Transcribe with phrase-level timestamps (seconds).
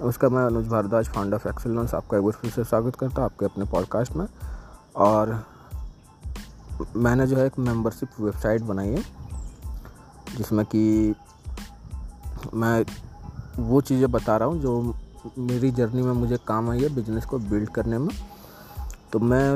[0.00, 3.14] उसका मैं Anuj Bhardwaj found of Excel loans आपका एक बार फिर से स्वागत करता
[3.16, 4.26] हूँ आपके अपने पॉडकास्ट में।
[4.96, 5.44] और
[6.96, 9.02] मैंने जो है एक मेंबरशिप वेबसाइट बनाई है,
[10.36, 11.14] जिसमें कि
[12.54, 12.84] मैं
[13.58, 14.94] वो चीज़ें बता रहा हूँ जो
[15.38, 18.08] मेरी जर्नी में मुझे काम आई है बिज़नेस को बिल्ड करने में।
[19.12, 19.50] तो मैं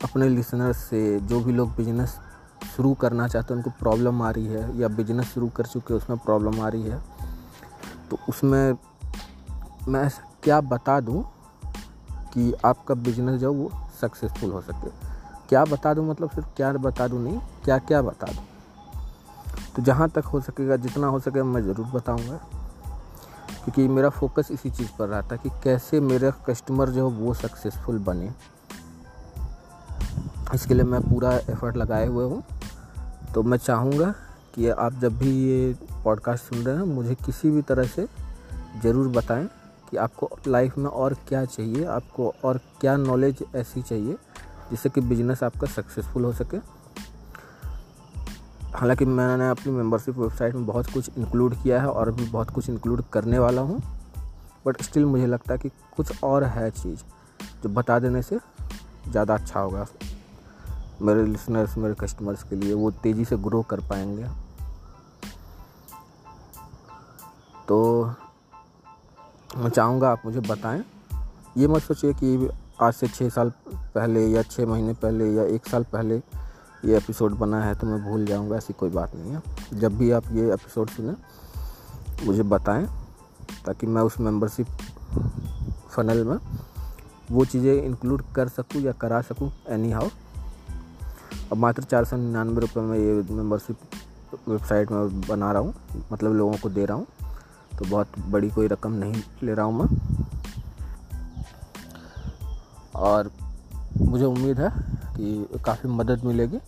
[0.00, 2.18] अपने लिसनर्स से जो भी लोग बिज़नेस
[2.76, 6.00] शुरू करना चाहते हैं, उनको प्रॉब्लम आ रही है या बिज़नेस शुरू कर चुके हैं,
[6.00, 7.02] उसमें प्रॉब्लम आ रही है
[8.10, 8.74] तो उसमें
[9.88, 10.10] मैं
[10.42, 11.24] क्या बता दूँ
[12.34, 14.90] कि आपका बिज़नेस जो वो सक्सेसफुल हो सके?
[15.48, 18.44] क्या बता दूँ मतलब सिर्फ़ क्या बता दूँ नहीं क्या क्या बता दूँ?
[19.76, 22.36] तो जहाँ तक हो सकेगा, जितना हो सके मैं ज़रूर बताऊँगा।
[23.64, 27.98] क्योंकि मेरा फोकस इसी चीज़ पर रहा था कि कैसे मेरे कस्टमर जो वो सक्सेसफुल
[27.98, 28.32] बने।
[30.54, 32.44] इसके लिए मैं पूरा एफर्ट लगाए हुए हूँ।
[33.34, 34.14] तो मैं चाहूँगा
[34.54, 38.08] कि आप जब भी ये पॉडकास्ट सुन रहे हैं, मुझे किसी भी तरह से
[38.82, 39.48] ज़रूर बताएँ।
[39.90, 44.16] कि आपको लाइफ में और क्या चाहिए, आपको और क्या नॉलेज ऐसी चाहिए,
[44.70, 46.56] जिससे कि बिज़नेस आपका सक्सेसफुल हो सके।
[48.76, 52.68] हालाँकि मैंने अपनी मेंबरशिप वेबसाइट में बहुत कुछ इंक्लूड किया है और भी बहुत कुछ
[52.70, 53.80] इंक्लूड करने वाला हूँ।
[54.66, 57.02] बट स्टिल मुझे लगता है कि कुछ और है चीज़
[57.62, 58.38] जो बता देने से
[59.08, 59.86] ज़्यादा अच्छा होगा।
[61.02, 64.26] मेरे लिसनर्स मेरे कस्टमर्स के लिए वो तेज़ी से ग्रो कर पाएँगे।
[67.68, 68.14] तो
[69.56, 70.82] मैं चाहूँगा आप मुझे बताएँ।
[71.56, 72.48] ये मत सोचिए कि
[72.82, 73.50] आज से छः साल
[73.94, 76.16] पहले या छः महीने पहले या एक साल पहले
[76.84, 80.10] ये एपिसोड बना है तो मैं भूल जाऊँगा, ऐसी कोई बात नहीं है। जब भी
[80.10, 81.14] आप ये एपिसोड सुने,
[82.26, 82.86] मुझे बताएँ,
[83.66, 84.66] ताकि मैं उस मेंबरशिप
[85.90, 86.38] फनल में
[87.30, 90.08] वो चीज़ें इंक्लूड कर सकूँ या करा सकूँ एनी हाउ
[91.52, 93.76] अब मात्र चार सौ निन्यानवे रुपये में ये मेंबरशिप
[94.48, 95.74] वेबसाइट में बना रहा हूँ
[96.12, 97.06] मतलब लोगों को दे रहा हूँ।
[97.78, 99.88] तो बहुत बड़ी कोई रकम नहीं ले रहा हूँ मैं।
[102.96, 103.30] और
[104.00, 104.70] मुझे उम्मीद है
[105.16, 106.58] कि काफ़ी मदद मिलेगी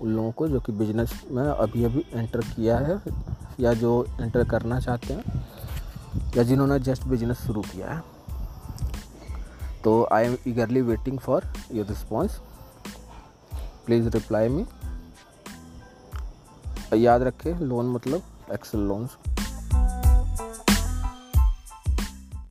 [0.00, 3.00] उन लोगों को जो कि बिज़नेस में अभी अभी एंटर किया है
[3.60, 5.44] या जो एंटर करना चाहते हैं
[6.36, 8.02] या जिन्होंने जस्ट बिज़नेस शुरू किया है।
[9.84, 12.38] तो I am eagerly waiting for your response
[13.86, 14.66] please reply me
[16.94, 19.16] याद रखें लोन मतलब एक्सेल लोन्स